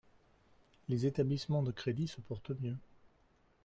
[0.89, 2.79] Les établissements de crédit se portent mieux.